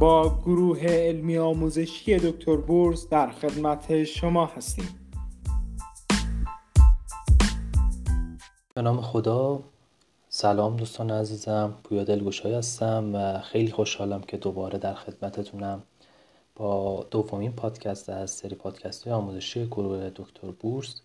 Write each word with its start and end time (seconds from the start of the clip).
با 0.00 0.38
گروه 0.44 0.86
علمی 0.86 1.38
آموزشی 1.38 2.16
دکتر 2.16 2.56
بورس 2.56 3.08
در 3.08 3.30
خدمت 3.30 4.04
شما 4.04 4.46
هستیم. 4.46 4.88
به 8.74 8.82
نام 8.82 9.00
خدا. 9.00 9.62
سلام 10.28 10.76
دوستان 10.76 11.10
عزیزم. 11.10 11.74
پویا 11.84 12.04
دلگوشای 12.04 12.54
هستم 12.54 13.10
و 13.14 13.40
خیلی 13.40 13.70
خوشحالم 13.70 14.20
که 14.20 14.36
دوباره 14.36 14.78
در 14.78 14.94
خدمتتونم 14.94 15.82
با 16.56 17.06
دومین 17.10 17.52
پادکست 17.52 18.08
از 18.08 18.30
سری 18.30 18.54
پادکست 18.54 19.04
های 19.04 19.12
آموزشی 19.12 19.66
گروه 19.66 20.10
دکتر 20.14 20.50
بورس. 20.60 21.00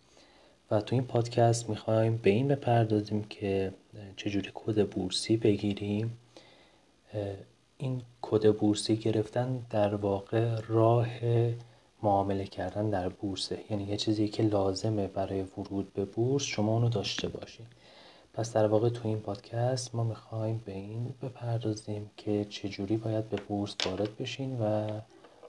و 0.72 0.82
تو 0.82 0.96
این 0.96 1.04
پادکست 1.04 1.70
می‌خوایم 1.70 2.18
به 2.18 2.30
این 2.30 2.48
بپردازیم 2.48 3.24
که 3.24 3.74
چجوری 4.18 4.52
کد 4.54 4.90
بورسی 4.90 5.38
بگیریم. 5.38 6.18
این 7.82 8.02
کد 8.22 8.58
بورسی 8.58 8.96
گرفتن 8.96 9.66
در 9.70 9.96
واقع 9.96 10.62
راه 10.68 11.08
معامله 12.04 12.46
کردن 12.46 12.90
در 12.90 13.10
بورسه. 13.10 13.60
یعنی 13.70 13.84
یه 13.84 13.98
چیزی 13.98 14.28
که 14.28 14.44
لازمه 14.44 15.08
برای 15.08 15.42
ورود 15.42 15.94
به 15.94 16.06
بورس 16.06 16.44
شما 16.44 16.74
اونو 16.74 16.90
داشته 16.90 17.28
باشین. 17.28 17.66
پس 18.34 18.54
در 18.54 18.68
واقع 18.68 18.90
تو 18.90 19.08
این 19.08 19.20
پادکست 19.20 19.96
ما 19.96 20.04
می‌خوایم 20.04 20.62
به 20.66 20.72
این 20.72 21.14
بپردازیم 21.22 22.12
که 22.18 22.46
چجوری 22.50 22.98
باید 22.98 23.30
به 23.30 23.38
بورس 23.38 23.76
وارد 23.86 24.18
بشین 24.18 24.60
و 24.62 24.88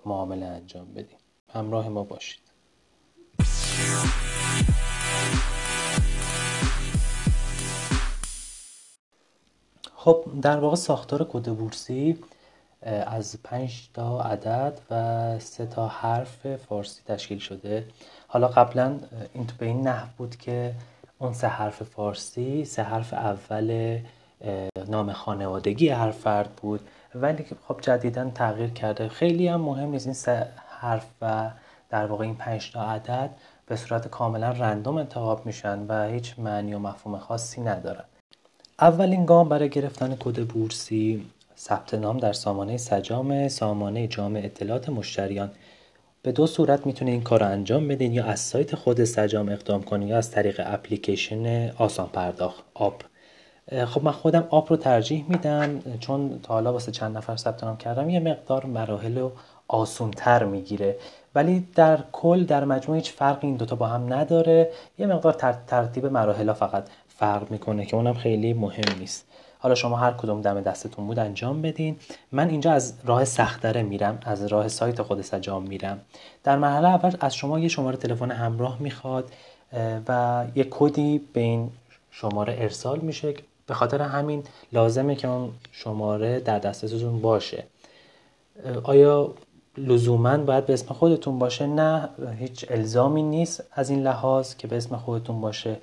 معامله 0.07 0.47
انجام 0.47 0.95
بدیم. 0.95 1.19
همراه 1.49 1.89
ما 1.89 2.05
باشید. 2.05 2.52
خب 10.05 10.25
در 10.43 10.61
واقع 10.61 10.77
ساختار 10.77 11.25
کد 11.25 11.49
بورسی 11.49 12.19
از 13.07 13.37
پنج 13.45 13.89
تا 13.95 14.21
عدد 14.21 14.81
و 14.91 15.39
سه 15.39 15.67
تا 15.67 15.89
حرف 15.89 16.57
فارسی 16.57 17.03
تشکیل 17.07 17.39
شده. 17.39 17.87
حالا 18.29 18.49
قبلا 18.49 18.99
این 19.35 19.47
تو 19.47 19.55
به 19.59 19.67
این 19.67 19.89
نحو 19.89 20.07
بود 20.19 20.37
که 20.37 20.75
اون 21.19 21.33
سه 21.33 21.47
حرف 21.47 21.83
فارسی 21.83 22.65
سه 22.65 22.83
حرف 22.83 23.13
اول 23.13 23.99
نام 24.89 25.13
خانوادگی 25.13 25.89
هر 25.89 26.11
فرد 26.11 26.51
بود. 26.51 26.81
ولی 27.15 27.47
خب 27.69 27.81
جدیدا 27.81 28.31
تغییر 28.31 28.71
کرده. 28.71 29.09
خیلی 29.09 29.49
هم 29.49 29.61
مهم 29.61 29.91
نیست 29.91 30.07
این 30.07 30.15
سه 30.15 30.47
حرف 30.81 31.07
و 31.23 31.51
در 31.91 32.07
واقع 32.07 32.25
این 32.25 32.35
پنج 32.35 32.73
تا 32.73 32.83
عدد 32.83 33.31
به 33.67 33.77
صورت 33.77 34.09
کاملا 34.09 34.51
رندوم 34.51 34.97
انتخاب 34.97 35.47
میشن 35.47 35.87
و 35.89 36.09
هیچ 36.09 36.39
معنی 36.39 36.75
و 36.75 36.79
مفهوم 36.79 37.19
خاصی 37.19 37.61
ندارن. 37.61 38.05
اولین 38.83 39.27
گام 39.27 39.49
برای 39.49 39.69
گرفتن 39.69 40.17
کد 40.21 40.47
بورسی 40.47 41.27
ثبت 41.59 41.95
نام 41.95 42.19
در 42.19 42.33
سامانه 42.33 42.77
سجام 42.77 43.49
سامانه 43.49 44.07
جامع 44.07 44.41
اطلاعات 44.45 44.89
مشتریان. 44.89 45.51
به 46.23 46.33
دو 46.33 46.47
صورت 46.47 46.87
می‌تونید 46.87 47.13
این 47.13 47.23
کار 47.23 47.41
رو 47.41 47.47
انجام 47.47 47.89
بدین 47.89 48.13
یا 48.13 48.25
از 48.25 48.41
سایت 48.41 48.75
خود 48.75 49.05
سجام 49.05 49.49
اقدام 49.49 49.83
کنید 49.83 50.09
یا 50.09 50.19
از 50.19 50.31
طریق 50.31 50.61
اپلیکیشن 50.65 51.71
آسان 51.71 52.09
پرداخت 52.09 52.65
آپ. 52.75 53.05
خب 53.87 54.05
من 54.05 54.13
خودم 54.13 54.47
آپ 54.51 54.69
رو 54.69 54.77
ترجیح 54.77 55.25
میدم 55.29 55.81
چون 56.01 56.41
تا 56.43 56.55
حالا 56.55 56.73
واسه 56.73 56.93
چند 56.93 57.17
نفر 57.17 57.37
ثبت 57.37 57.65
نام 57.65 57.77
کردم 57.77 58.11
یه 58.11 58.21
مقدار 58.21 58.67
مراحل 58.67 59.19
رو 59.19 59.33
آسونتر 59.69 60.45
می‌گیره. 60.45 60.97
ولی 61.35 61.67
در 61.75 61.99
کل 62.13 62.45
در 62.45 62.65
مجموع 62.65 62.97
هیچ 62.97 63.13
فرقی 63.13 63.47
این 63.47 63.57
دوتا 63.57 63.77
با 63.77 63.87
هم 63.87 64.13
نداره 64.13 64.71
یه 64.99 65.07
مقدار 65.07 65.33
ترتیب 65.67 66.07
مراحل 66.07 66.53
فقط. 66.53 66.89
فرق 67.23 67.51
می‌کنه 67.51 67.87
که 67.87 67.97
اونم 67.97 68.15
خیلی 68.15 68.53
مهم 68.53 68.99
نیست. 68.99 69.27
حالا 69.59 69.75
شما 69.75 69.97
هر 69.97 70.13
کدوم 70.13 70.41
دم 70.41 70.61
دستتون 70.61 71.07
بود 71.07 71.19
انجام 71.19 71.63
بدین. 71.63 71.97
من 72.33 72.49
اینجا 72.49 72.73
از 72.73 72.95
راه 73.05 73.25
سختره 73.25 73.83
میرم 73.83 74.19
از 74.25 74.47
راه 74.47 74.69
سایت 74.69 75.03
خود 75.03 75.21
سجام 75.21 75.63
میرم. 75.63 76.01
در 76.45 76.57
مرحله 76.57 76.89
اول 76.89 77.17
از 77.21 77.35
شما 77.35 77.59
یه 77.59 77.69
شماره 77.69 77.97
تلفن 77.97 78.31
همراه 78.31 78.77
می‌خواد 78.81 79.33
و 80.09 80.45
یه 80.55 80.67
کدی 80.71 81.21
به 81.33 81.41
این 81.41 81.71
شماره 82.11 82.57
ارسال 82.59 82.99
میشه 82.99 83.35
به 83.67 83.75
خاطر 83.75 84.03
همین 84.03 84.43
لازمه 84.73 85.15
که 85.15 85.29
اون 85.29 85.51
شماره 85.73 86.41
در 86.41 86.59
دسترستون 86.59 87.21
باشه. 87.21 87.65
آیا 88.83 89.35
لزوما 89.79 90.37
باید 90.37 90.67
به 90.67 90.73
اسم 90.73 90.95
خودتون 90.95 91.39
باشه؟ 91.39 91.67
نه 91.67 92.09
هیچ 92.39 92.67
الزامی 92.71 93.23
نیست 93.23 93.65
از 93.73 93.91
این 93.91 94.03
لحاظ 94.03 94.55
که 94.57 94.69
به 94.69 94.77
اسم 94.77 94.97
خودتون 94.97 95.41
باشه. 95.41 95.77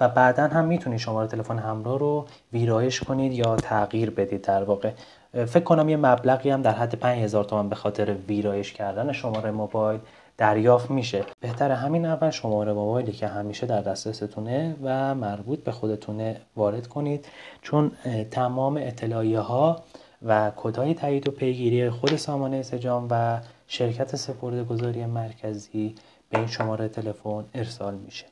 و 0.00 0.08
بعدا 0.08 0.46
هم 0.46 0.64
می‌تونید 0.64 0.98
شماره 0.98 1.28
تلفن 1.28 1.58
همراه 1.58 1.98
رو 1.98 2.26
ویرایش 2.52 3.00
کنید 3.00 3.32
یا 3.32 3.56
تغییر 3.56 4.10
بدید 4.10 4.42
در 4.42 4.62
واقع. 4.64 4.90
فکر 5.32 5.64
کنم 5.64 5.88
یه 5.88 5.96
مبلغی 5.96 6.50
هم 6.50 6.62
در 6.62 6.72
حد 6.72 6.94
5000 6.94 7.44
تومان 7.44 7.68
به 7.68 7.74
خاطر 7.74 8.14
ویرایش 8.28 8.72
کردن 8.72 9.12
شماره 9.12 9.50
موبایل 9.50 10.00
دریافت 10.38 10.90
میشه. 10.90 11.24
بهتر 11.40 11.70
همین 11.70 12.06
اول 12.06 12.30
شماره 12.30 12.72
موبایلی 12.72 13.12
که 13.12 13.26
همیشه 13.26 13.66
در 13.66 13.80
دسترستونه 13.80 14.76
و 14.82 15.14
مربوط 15.14 15.58
به 15.58 15.72
خودتونه 15.72 16.40
وارد 16.56 16.86
کنید. 16.86 17.26
چون 17.62 17.90
تمام 18.30 18.76
اطلاعیه 18.76 19.40
ها 19.40 19.82
و 20.22 20.52
کدهای 20.56 20.94
تایید 20.94 21.28
و 21.28 21.30
پیگیری 21.30 21.90
خود 21.90 22.16
سامانه 22.16 22.62
سجام 22.62 23.08
و 23.10 23.40
شرکت 23.66 24.16
سپرده 24.16 24.64
گذاری 24.64 25.06
مرکزی 25.06 25.94
به 26.30 26.38
این 26.38 26.46
شماره 26.46 26.88
تلفن 26.88 27.44
ارسال 27.54 27.94
میشه. 27.94 28.26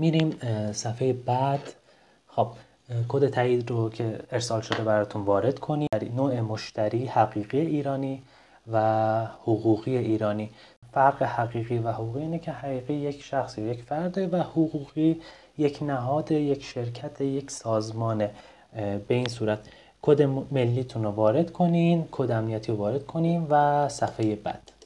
میریم 0.00 0.30
صفحه 0.72 1.12
بعد. 1.12 1.72
خب 2.26 2.48
کد 3.08 3.28
تایید 3.28 3.70
رو 3.70 3.90
که 3.90 4.18
ارسال 4.32 4.60
شده 4.60 4.82
براتون 4.82 5.22
وارد 5.22 5.58
کنید 5.58 6.12
نوع 6.16 6.40
مشتری 6.40 7.06
حقیقی 7.06 7.60
ایرانی 7.60 8.22
و 8.72 9.26
حقوقی 9.42 9.96
ایرانی. 9.96 10.50
فرق 10.92 11.22
حقیقی 11.22 11.78
و 11.78 11.92
حقوقی 11.92 12.20
اینه 12.20 12.38
که 12.38 12.52
حقیقی 12.52 12.94
یک 12.94 13.22
شخصی 13.22 13.62
یک 13.62 13.82
فرده 13.82 14.26
و 14.26 14.36
حقوقی 14.36 15.20
یک 15.58 15.82
نهاد 15.82 16.32
یک 16.32 16.64
شرکت 16.64 17.20
یک 17.20 17.50
سازمانه 17.50 18.30
به 19.08 19.14
این 19.14 19.28
صورت 19.28 19.58
کد 20.02 20.22
ملیتون 20.52 21.04
رو 21.04 21.10
وارد 21.10 21.52
کنین 21.52 22.08
کد 22.10 22.30
امنیتی 22.30 22.72
رو 22.72 22.78
وارد 22.78 23.06
کنین 23.06 23.46
و 23.50 23.88
صفحه 23.88 24.36
بعد. 24.36 24.79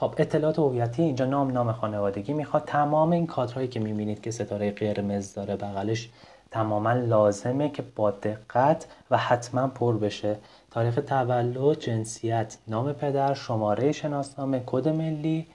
خب 0.00 0.14
اطلاعات 0.18 0.58
هویتی 0.58 1.02
اینجا 1.02 1.24
نام 1.24 1.50
نام 1.50 1.72
خانوادگی 1.72 2.32
می‌خواد. 2.32 2.64
تمام 2.66 3.10
این 3.10 3.26
کادرهایی 3.26 3.68
که 3.68 3.80
می‌بینید 3.80 4.22
که 4.22 4.30
ستاره 4.30 4.70
قرمز 4.70 5.34
داره 5.34 5.56
بغلش 5.56 6.08
تماما 6.50 6.92
لازمه 6.92 7.68
که 7.68 7.82
با 7.96 8.10
دقت 8.10 8.86
و 9.10 9.16
حتما 9.16 9.66
پر 9.66 9.96
بشه. 9.96 10.36
تاریخ 10.70 10.94
تولد 11.06 11.78
جنسیت 11.78 12.56
نام 12.68 12.92
پدر 12.92 13.34
شماره 13.34 13.92
شناسنامه 13.92 14.62
کد 14.66 14.88
ملی 14.88 15.46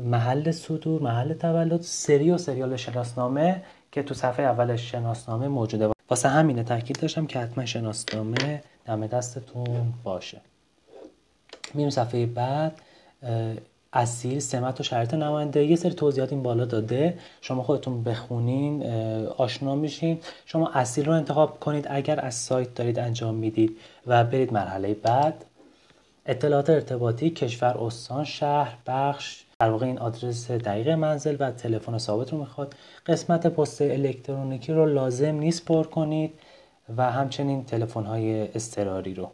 محل 0.00 0.50
صدور 0.50 1.02
محل 1.02 1.34
تولد 1.34 1.80
سری 1.80 2.30
و 2.30 2.38
سریال 2.38 2.76
شناسنامه 2.76 3.62
که 3.92 4.02
تو 4.02 4.14
صفحه 4.14 4.46
اول 4.46 4.76
شناسنامه 4.76 5.48
موجوده. 5.48 5.90
واسه 6.10 6.28
همینه 6.28 6.62
تاکید 6.62 7.00
داشتم 7.00 7.26
که 7.26 7.38
حتما 7.38 7.66
شناسنامه 7.66 8.62
دم 8.84 9.06
دستتون 9.06 9.94
باشه. 10.04 10.40
میریم 11.74 11.90
صفحه 11.90 12.26
بعد. 12.26 12.80
اصیل 13.92 14.38
سمت 14.38 14.80
و 14.80 14.82
شرط 14.82 15.14
نماینده. 15.14 15.64
یه 15.64 15.76
سری 15.76 15.92
توضیحات 15.92 16.32
این 16.32 16.42
بالا 16.42 16.64
داده. 16.64 17.18
شما 17.40 17.62
خودتون 17.62 18.02
بخونین 18.02 18.86
آشنا 19.36 19.74
میشین. 19.74 20.18
شما 20.46 20.70
اصیل 20.74 21.04
رو 21.04 21.12
انتخاب 21.12 21.60
کنید 21.60 21.86
اگر 21.90 22.20
از 22.20 22.34
سایت 22.34 22.74
دارید 22.74 22.98
انجام 22.98 23.34
می‌دید 23.34 23.76
و 24.06 24.24
برید 24.24 24.52
مرحله 24.52 24.94
بعد. 24.94 25.44
اطلاعات 26.26 26.70
ارتباطی 26.70 27.30
کشور 27.30 27.78
استان 27.78 28.24
شهر 28.24 28.76
بخش. 28.86 29.42
در 29.58 29.70
واقع 29.70 29.86
این 29.86 29.98
آدرس 29.98 30.50
دقیق 30.50 30.88
منزل 30.88 31.36
و 31.40 31.50
تلفن 31.50 31.98
ثابت 31.98 32.32
رو 32.32 32.38
می‌خواد. 32.38 32.74
قسمت 33.06 33.46
پست 33.46 33.82
الکترونیکی 33.82 34.72
رو 34.72 34.86
لازم 34.86 35.34
نیست 35.34 35.64
پر 35.64 35.84
کنید 35.84 36.32
و 36.96 37.12
همچنین 37.12 37.64
تلفن 37.64 38.04
های 38.04 38.48
اضطراری 38.54 39.14
رو. 39.14 39.30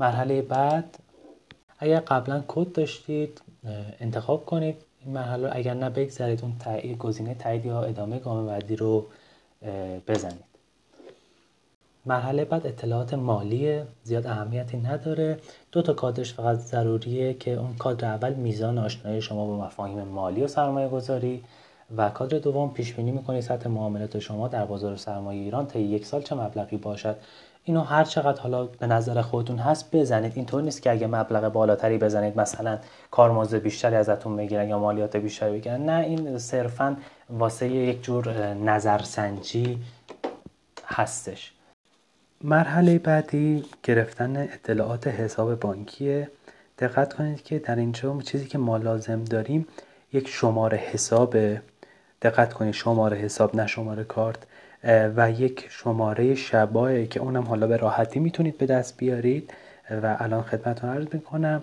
مرحله 0.00 0.42
بعد. 0.42 0.98
اگر 1.82 2.00
قبلا 2.00 2.44
کد 2.48 2.72
داشتید 2.72 3.42
انتخاب 4.00 4.46
کنید. 4.46 4.76
این 5.04 5.14
مرحله 5.14 5.50
اگر 5.52 5.74
نه 5.74 5.90
بگذارید 5.90 6.42
اون 6.42 6.52
تایید 6.58 6.98
گزینه 6.98 7.34
تایید 7.34 7.66
یا 7.66 7.82
ادامه 7.82 8.18
گام 8.18 8.46
بعدی 8.46 8.76
رو 8.76 9.06
بزنید. 10.08 10.44
مرحله 12.06 12.44
بعد 12.44 12.66
اطلاعات 12.66 13.14
مالی 13.14 13.82
زیاد 14.02 14.26
اهمیتی 14.26 14.76
نداره. 14.76 15.38
دو 15.72 15.82
تا 15.82 15.92
کادرش 15.92 16.34
فقط 16.34 16.56
ضروریه 16.58 17.34
که 17.34 17.50
اون 17.50 17.74
کادر 17.74 18.08
اول 18.08 18.34
میزان 18.34 18.78
آشنایی 18.78 19.22
شما 19.22 19.46
با 19.46 19.66
مفاهیم 19.66 20.02
مالی 20.02 20.42
و 20.42 20.46
سرمایه 20.46 20.88
گذاری 20.88 21.44
و 21.96 22.10
کادر 22.10 22.38
دوم 22.38 22.70
پیش 22.70 22.92
بینی 22.92 23.10
می‌کنید 23.10 23.40
سطح 23.40 23.68
معاملات 23.68 24.18
شما 24.18 24.48
در 24.48 24.64
بازار 24.64 24.96
سرمایه 24.96 25.42
ایران 25.42 25.66
تا 25.66 25.78
یک 25.78 26.06
سال 26.06 26.22
چه 26.22 26.34
مبلغی 26.34 26.76
باشد. 26.76 27.16
اینو 27.64 27.80
هر 27.80 28.04
چقدر 28.04 28.40
حالا 28.40 28.64
به 28.64 28.86
نظر 28.86 29.22
خودتون 29.22 29.58
هست 29.58 29.96
بزنید. 29.96 30.32
اینطور 30.36 30.62
نیست 30.62 30.82
که 30.82 30.90
اگه 30.90 31.06
مبلغ 31.06 31.52
بالاتری 31.52 31.98
بزنید 31.98 32.40
مثلا 32.40 32.78
کارمزد 33.10 33.58
بیشتری 33.58 33.94
ازتون 33.94 34.36
بگیرن 34.36 34.68
یا 34.68 34.78
مالیات 34.78 35.16
بیشتری 35.16 35.52
بگیرن 35.52 35.84
نه 35.84 36.04
این 36.04 36.38
صرفا 36.38 36.96
واسه 37.30 37.68
یک 37.68 38.02
جور 38.02 38.54
نظرسنجی 38.54 39.78
هستش. 40.86 41.52
مرحله 42.44 42.98
بعدی 42.98 43.64
گرفتن 43.82 44.36
اطلاعات 44.36 45.06
حساب 45.06 45.60
بانکیه. 45.60 46.30
دقت 46.78 47.14
کنید 47.14 47.42
که 47.42 47.58
در 47.58 47.76
اینجا 47.76 48.20
چیزی 48.24 48.46
که 48.46 48.58
ما 48.58 48.76
لازم 48.76 49.24
داریم 49.24 49.66
یک 50.12 50.28
شماره 50.28 50.78
حساب 50.78 51.36
دقت 52.22 52.52
کنید 52.52 52.74
شماره 52.74 53.16
حساب 53.16 53.56
نه 53.56 53.66
شماره 53.66 54.04
کارت. 54.04 54.38
و 54.84 55.30
یک 55.30 55.66
شماره 55.70 56.34
شبایه 56.34 57.06
که 57.06 57.20
اونم 57.20 57.42
حالا 57.42 57.66
به 57.66 57.76
راحتی 57.76 58.20
می‌تونید 58.20 58.58
به 58.58 58.66
دست 58.66 58.96
بیارید 58.96 59.50
و 60.02 60.16
الان 60.20 60.42
خدمتتون 60.42 60.90
عرض 60.90 61.06
می‌کنم 61.12 61.62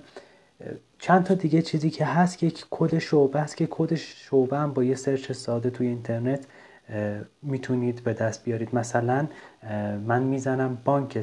چند 1.00 1.24
تا 1.24 1.34
دیگه 1.34 1.62
چیزی 1.62 1.90
که 1.90 2.06
هست 2.06 2.38
که 2.38 2.48
یک 2.48 2.66
کد 2.70 2.98
شعبه 3.00 3.40
است 3.40 3.58
که 3.58 3.68
کد 3.72 3.96
شعبه 3.96 4.58
هم 4.58 4.74
با 4.74 4.84
یه 4.84 4.96
سرچ 4.96 5.32
ساده 5.32 5.70
توی 5.70 5.88
اینترنت 5.88 6.46
می‌تونید 7.42 8.04
به 8.04 8.14
دست 8.14 8.44
بیارید. 8.44 8.76
مثلا 8.76 9.28
من 10.08 10.24
می‌زنم 10.24 10.78
بانک 10.86 11.22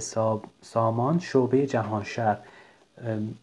سامان 0.63 1.19
شعبه 1.19 1.67
جهانشهر 1.67 2.39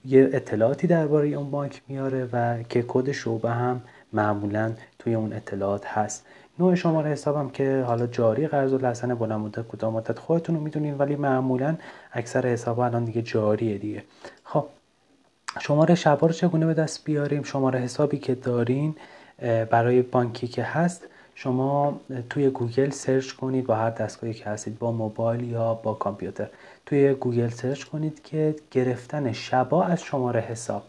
یه 0.06 0.30
اطلاعاتی 0.34 0.88
درباره 0.88 1.28
اون 1.28 1.52
بانک 1.52 1.82
میاره 1.88 2.30
و 2.34 2.64
که 2.64 2.86
کد 2.88 3.12
شعبه 3.12 3.50
هم 3.50 3.82
معمولا 4.14 4.72
توی 5.00 5.14
اون 5.16 5.34
اطلاعات 5.34 5.86
هست. 5.86 6.26
نوع 6.60 6.76
شماره 6.76 7.10
حسابم 7.10 7.50
که 7.50 7.84
حالا 7.88 8.08
جاری 8.08 8.48
قرض 8.48 8.74
الحسنه 8.74 9.16
بلند 9.16 9.40
مدت 9.40 9.68
کوتاه 9.68 9.94
مدت 9.94 10.20
خودتون 10.20 10.56
رو 10.56 10.62
می‌دونین 10.62 10.98
ولی 10.98 11.16
معمولا 11.16 11.76
اکثر 12.12 12.48
حساب 12.48 12.80
الان 12.80 13.06
دیگه 13.06 13.22
جاریه 13.22 13.78
دیگه. 13.78 14.04
خب 14.44 14.66
شماره 15.60 15.96
شبا 15.96 16.28
رو 16.28 16.34
چگونه 16.34 16.66
به 16.66 16.74
دست 16.74 17.06
بیاریم؟ 17.06 17.44
شماره 17.44 17.80
حسابی 17.80 18.18
که 18.18 18.36
دارین 18.36 18.96
برای 19.70 20.02
بانکی 20.02 20.48
که 20.48 20.64
هست 20.64 21.08
شما 21.36 22.00
توی 22.30 22.50
گوگل 22.50 22.90
سرچ 22.90 23.32
کنید 23.32 23.66
با 23.68 23.76
هر 23.76 23.90
دستگاهی 23.90 24.34
که 24.34 24.46
هستید 24.46 24.80
با 24.80 24.92
موبایل 24.92 25.44
یا 25.44 25.74
با 25.74 25.94
کامپیوتر. 25.94 26.50
توی 26.86 27.14
گوگل 27.14 27.50
سرچ 27.50 27.84
کنید 27.84 28.24
که 28.24 28.56
گرفتن 28.72 29.32
شبا 29.32 29.84
از 29.84 30.04
شماره 30.04 30.40
حساب. 30.40 30.84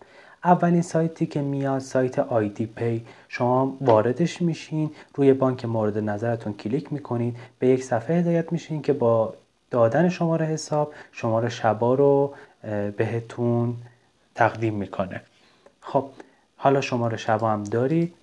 اولین 0.44 0.82
سایتی 0.82 1.26
که 1.26 1.42
میاد 1.42 1.78
سایت 1.78 2.18
IDPay. 2.18 3.06
شما 3.28 3.76
واردش 3.80 4.42
میشین 4.42 4.90
روی 5.14 5.32
بانک 5.32 5.64
مورد 5.64 5.98
نظرتون 5.98 6.52
کلیک 6.52 6.92
می‌کنید 6.92 7.36
به 7.58 7.66
یک 7.68 7.84
صفحه 7.84 8.16
هدایت 8.16 8.52
میشین 8.52 8.82
که 8.82 8.92
با 8.92 9.34
دادن 9.70 10.08
شماره 10.08 10.46
حساب 10.46 10.92
شماره 11.12 11.48
شبا 11.48 11.94
رو 11.94 12.34
بهتون 12.96 13.76
تقدیم 14.34 14.74
می‌کنه. 14.74 15.20
خب 15.80 16.04
حالا 16.56 16.80
شماره 16.80 17.16
شبا 17.16 17.50
هم 17.50 17.64
دارید. 17.64 18.14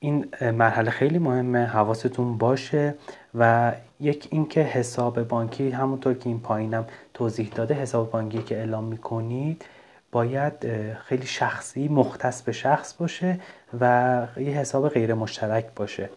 این 0.00 0.28
مرحله 0.40 0.90
خیلی 0.90 1.18
مهمه 1.18 1.64
حواستون 1.64 2.38
باشه 2.38 2.94
و 3.34 3.72
یک 4.00 4.28
اینکه 4.30 4.60
حساب 4.60 5.22
بانکی 5.22 5.70
همونطور 5.70 6.14
که 6.14 6.28
این 6.28 6.40
پایینم 6.40 6.84
توضیح 7.14 7.48
داده 7.54 7.74
حساب 7.74 8.10
بانکی 8.10 8.42
که 8.42 8.56
اعلام 8.56 8.84
می‌کنید 8.84 9.64
باید 10.12 10.54
خیلی 10.94 11.26
شخصی 11.26 11.88
مختص 11.88 12.42
به 12.42 12.52
شخص 12.52 12.94
باشه 12.94 13.40
و 13.80 14.26
یه 14.36 14.50
حساب 14.50 14.88
غیر 14.88 15.14
مشترک 15.14 15.66
باشه. 15.76 16.10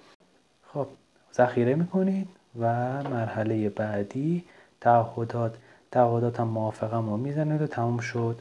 خب 0.74 0.88
ذخیره 1.34 1.76
می‌کنید 1.76 2.28
و 2.60 2.66
مرحله 3.04 3.70
بعدی 3.70 4.44
تعهدات. 4.82 5.56
تعهدات 5.92 6.40
هم 6.40 6.48
موافقم 6.48 7.10
رو 7.10 7.18
می‌زنید 7.18 7.62
و 7.62 7.68
تموم 7.68 8.00
شد. 8.00 8.40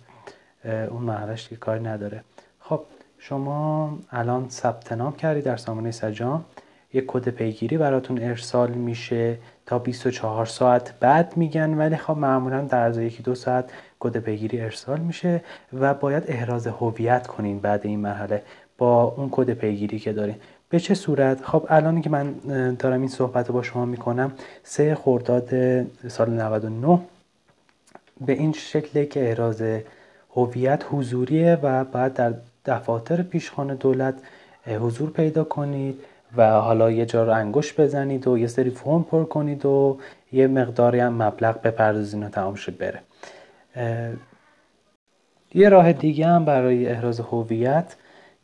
اون 0.65 1.03
مرحلهش 1.03 1.49
که 1.49 1.57
کاری 1.57 1.81
نداره. 1.85 2.25
خب 2.61 2.81
شما 3.19 3.99
الان 4.11 4.49
ثبت 4.49 4.93
نام 4.93 5.17
کردی 5.17 5.43
در 5.43 5.57
سامانه 5.57 5.91
سجام. 5.91 6.45
یک 6.93 7.05
کد 7.07 7.29
پیگیری 7.29 7.79
براتون 7.79 8.19
ارسال 8.23 8.71
میشه. 8.71 9.39
تا 9.71 9.79
24 9.79 10.47
ساعت 10.47 10.95
بعد 11.01 11.37
میگن 11.37 11.75
ولی 11.79 11.97
خب 11.97 12.17
معمولا 12.17 12.61
در 12.61 12.83
از 12.83 12.99
یکی 12.99 13.23
دو 13.23 13.35
ساعت 13.35 13.71
کد 14.01 14.17
پیگیری 14.17 14.61
ارسال 14.61 15.01
میشه 15.01 15.41
و 15.73 15.95
باید 15.95 16.25
احراز 16.27 16.67
هویت 16.67 17.27
کنین 17.27 17.59
بعد 17.59 17.87
این 17.87 18.01
مرحله 18.01 18.43
با 18.79 19.03
اون 19.03 19.29
کد 19.33 19.51
پیگیری 19.51 19.99
که 19.99 20.13
دارین. 20.13 20.35
به 20.69 20.81
چه 20.81 20.95
صورت؟ 20.95 21.45
خب 21.45 21.67
الان 21.69 22.03
که 22.03 22.11
من 22.11 22.35
دارم 22.79 23.01
این 23.01 23.09
صحبت 23.09 23.49
رو 23.49 23.55
با 23.55 23.63
شما 23.63 23.85
می‌کنم 23.85 24.33
سه 24.63 24.95
خرداد 24.95 25.49
سال 26.09 26.31
99 26.31 27.01
به 28.27 28.33
این 28.33 28.53
شکله 28.53 29.07
که 29.07 29.29
احراز 29.29 29.63
هویت 30.37 30.85
حضوریه 30.91 31.59
و 31.63 31.85
بعد 31.85 32.15
در 32.15 32.35
دفاتر 32.67 33.23
پیشخانه 33.23 33.75
دولت 33.75 34.15
حضور 34.67 35.11
پیدا 35.11 35.45
کنید. 35.45 36.01
و 36.37 36.51
حالا 36.51 36.91
یه 36.91 37.07
جا 37.07 37.25
رو 37.25 37.33
انگشت 37.33 37.81
بزنید 37.81 38.29
و 38.29 38.39
یه 38.39 38.47
سری 38.47 38.71
فرم 38.71 39.03
پر 39.03 39.25
کنید 39.25 39.67
و 39.67 39.99
یه 40.33 40.47
مقداری 40.47 41.01
هم 41.01 41.23
مبلغ 41.23 41.63
بپردازین 41.63 42.23
و 42.23 42.29
تمام 42.29 42.55
شد 42.55 42.77
بره. 42.79 43.01
یه 45.55 45.69
راه 45.69 45.93
دیگه 45.93 46.27
هم 46.27 46.45
برای 46.45 46.89
احراز 46.89 47.21
هویت 47.21 47.97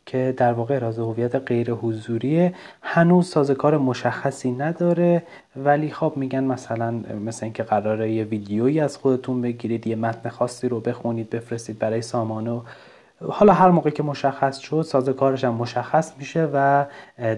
که 0.05 0.33
در 0.37 0.53
واقع 0.53 0.73
احراز 0.73 0.99
هویت 0.99 1.35
غیر 1.35 1.71
حضوریه. 1.71 2.53
هنوز 2.81 3.29
سازکار 3.29 3.77
مشخصی 3.77 4.51
نداره 4.51 5.23
ولی 5.55 5.91
خب 5.91 6.13
میگن 6.15 6.43
مثلا 6.43 6.91
مثل 7.25 7.45
اینکه 7.45 7.63
قراره 7.63 8.11
یه 8.11 8.23
ویدیویی 8.23 8.79
از 8.79 8.97
خودتون 8.97 9.41
بگیرید 9.41 9.87
یه 9.87 9.95
متن 9.95 10.29
خاصی 10.29 10.69
رو 10.69 10.79
بخونید 10.79 11.29
بفرستید 11.29 11.79
برای 11.79 12.01
سامانه 12.01 12.61
حالا 13.25 13.53
هر 13.53 13.69
موقع 13.69 13.89
که 13.89 14.03
مشخص 14.03 14.57
شد 14.57 14.81
سازوکارش 14.81 15.43
هم 15.43 15.53
مشخص 15.53 16.13
میشه 16.17 16.49
و 16.53 16.85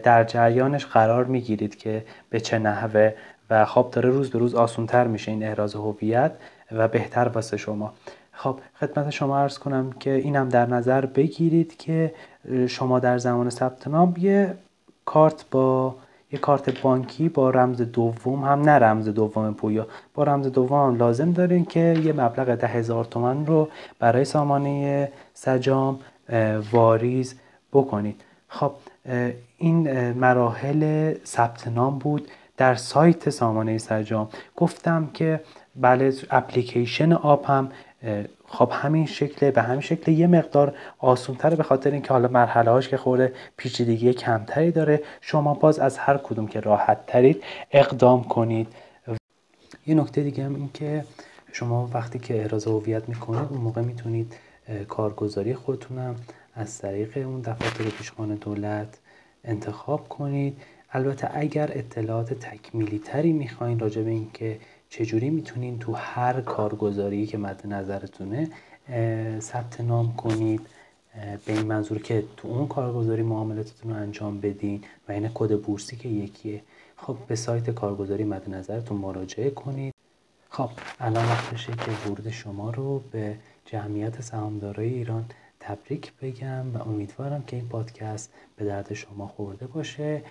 در 0.03 0.23
جریانش 0.23 0.85
قرار 0.85 1.25
می‌گیرید 1.25 1.77
که 1.77 2.05
به 2.29 2.39
چه 2.39 2.59
نحوه 2.59 3.13
و 3.49 3.65
خب 3.65 3.89
داره 3.91 4.09
روز 4.09 4.29
به 4.29 4.39
روز 4.39 4.55
آسونتر 4.55 5.07
میشه 5.07 5.31
این 5.31 5.43
احراز 5.43 5.75
هویت 5.75 6.31
و 6.71 6.87
بهتر 6.87 7.27
واسه 7.27 7.57
شما. 7.57 7.93
خب 8.31 8.59
خدمت 8.79 9.09
شما 9.09 9.39
عرض 9.39 9.59
کنم 9.59 9.91
که 9.91 10.11
اینم 10.13 10.49
در 10.49 10.65
نظر 10.65 11.05
بگیرید 11.05 11.77
که 11.77 12.13
شما 12.67 12.99
در 12.99 13.17
زمان 13.17 13.49
ثبت 13.49 13.87
نام 13.87 14.15
یه 14.17 14.55
کارت 15.05 15.45
با 15.51 15.95
یه 16.31 16.39
کارت 16.39 16.81
بانکی 16.81 17.29
با 17.29 17.49
رمز 17.49 17.81
دوم 17.81 18.43
هم 18.43 18.61
نه 18.61 18.71
رمز 18.71 19.07
دوم 19.09 19.53
پویا 19.53 19.87
با 20.13 20.23
رمز 20.23 20.47
دوم 20.47 20.95
لازم 20.95 21.31
دارین 21.31 21.65
که 21.65 22.01
یه 22.03 22.13
مبلغ 22.13 22.55
ده 22.55 22.67
هزار 22.67 23.05
تومن 23.05 23.45
رو 23.45 23.69
برای 23.99 24.25
سامانه 24.25 25.11
سجام 25.33 25.99
واریز 26.71 27.35
بکنید. 27.73 28.21
خب 28.47 28.71
این 29.57 30.11
مراحل 30.11 31.13
ثبت 31.25 31.67
نام 31.67 31.99
بود 31.99 32.27
در 32.57 32.75
سایت 32.75 33.29
سامانه 33.29 33.77
سجام. 33.77 34.29
گفتم 34.55 35.09
که 35.13 35.41
بله 35.75 36.13
اپلیکیشن 36.29 37.13
آپ 37.13 37.49
هم 37.49 37.71
خب 38.47 38.69
همین 38.71 39.05
شکله 39.05 39.51
به 39.51 39.61
همین 39.61 39.81
شکل 39.81 40.11
یه 40.11 40.27
مقدار 40.27 40.75
آسونتره 40.99 41.55
به 41.55 41.63
خاطر 41.63 41.91
اینکه 41.91 42.09
حالا 42.09 42.27
مرحله 42.27 42.71
هاش 42.71 42.89
که 42.89 42.97
خورده 42.97 43.33
پیچیدگی 43.57 44.13
کمتری 44.13 44.71
داره. 44.71 45.01
شما 45.21 45.53
باز 45.53 45.79
از 45.79 45.97
هر 45.97 46.17
کدوم 46.17 46.47
که 46.47 46.59
راحت 46.59 47.05
ترید 47.05 47.43
اقدام 47.71 48.23
کنید. 48.23 48.67
یه 49.87 49.95
نکته 49.95 50.23
دیگه 50.23 50.43
هم 50.43 50.55
این 50.55 50.69
که 50.73 51.03
شما 51.51 51.89
وقتی 51.93 52.19
که 52.19 52.41
احراز 52.41 52.67
هویت 52.67 53.09
می‌کنید 53.09 53.47
اون 53.49 53.61
موقع 53.61 53.81
می‌تونید 53.81 54.35
کارگزاری 54.87 55.53
خودتونم 55.53 56.15
از 56.55 56.77
طریق 56.77 57.17
اون 57.17 57.41
دفاتر 57.41 57.83
پیشخانه 57.83 58.35
دولت 58.35 58.99
انتخاب 59.43 60.09
کنید. 60.09 60.57
البته 60.91 61.29
اگر 61.33 61.69
اطلاعات 61.73 62.33
تکمیلی 62.33 62.99
تری 62.99 63.33
می‌خواین 63.33 63.79
راجع 63.79 64.01
به 64.01 64.09
اینکه 64.09 64.59
چجوری 64.89 65.29
می‌تونین 65.29 65.79
تو 65.79 65.93
هر 65.93 66.41
کارگزاری 66.41 67.25
که 67.27 67.37
مد 67.37 67.67
نظرتونه 67.67 68.49
ثبت 69.39 69.81
نام 69.81 70.15
کنید 70.15 70.61
به 71.45 71.53
این 71.53 71.61
منظور 71.61 72.01
که 72.01 72.23
تو 72.37 72.47
اون 72.47 72.67
کارگزاری 72.67 73.23
معاملاتتون 73.23 73.91
رو 73.91 73.97
انجام 73.97 74.39
بدین 74.39 74.83
و 75.07 75.11
این 75.11 75.29
کد 75.33 75.61
بورسی 75.61 75.95
که 75.95 76.09
یکیه. 76.09 76.61
خب 76.97 77.17
به 77.27 77.35
سایت 77.35 77.69
کارگزاری 77.69 78.23
مد 78.23 78.49
نظرتون 78.49 78.97
مراجعه 78.97 79.49
کنید. 79.49 79.93
خب 80.49 80.69
الان 80.99 81.25
وقتشه 81.25 81.71
که 81.71 81.91
ورود 81.91 82.29
شما 82.29 82.69
رو 82.69 83.01
به 83.11 83.35
جمعیت 83.65 84.21
سهامدارای 84.21 84.87
ایران 84.87 85.25
تبریک 85.69 86.13
بگم 86.21 86.75
و 86.75 86.81
امیدوارم 86.81 87.43
که 87.43 87.55
این 87.55 87.69
پادکست 87.69 88.33
به 88.55 88.65
درد 88.65 88.93
شما 88.93 89.27
خورده 89.27 89.67
باشه. 89.67 90.21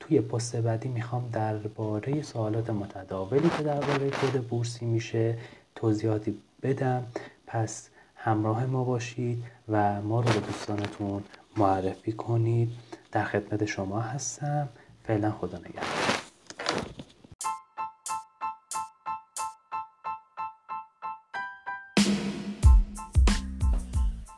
توی 0.00 0.20
پست 0.20 0.56
بعدی 0.56 0.88
می‌خوام 0.88 1.28
درباره 1.32 2.22
سوالات 2.22 2.70
متداولی 2.70 3.50
که 3.58 3.62
درباره 3.62 4.10
کد 4.10 4.40
بورسی 4.40 4.84
میشه 4.84 5.38
توضیحاتی 5.74 6.38
بدم. 6.62 7.06
پس 7.46 7.88
همراه 8.16 8.66
ما 8.66 8.84
باشید 8.84 9.44
و 9.68 10.02
ما 10.02 10.20
رو 10.20 10.32
به 10.32 10.40
دوستانتون 10.40 11.22
معرفی 11.56 12.12
کنید. 12.12 12.70
در 13.12 13.24
خدمت 13.24 13.64
شما 13.64 14.00
هستم. 14.00 14.68
فعلا 15.04 15.30
خدا 15.30 15.58
نگهدار. 15.58 16.19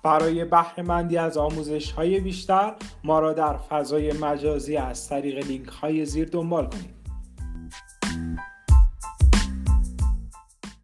برای 0.02 0.44
بهرهمندی 0.44 1.16
از 1.16 1.36
آموزش 1.36 1.92
های 1.92 2.20
بیشتر 2.20 2.74
ما 3.04 3.18
را 3.18 3.32
در 3.32 3.56
فضای 3.56 4.12
مجازی 4.12 4.76
از 4.76 5.08
طریق 5.08 5.46
لینک 5.46 5.68
های 5.68 6.06
زیر 6.06 6.28
دنبال 6.28 6.66
کنید. 6.66 7.01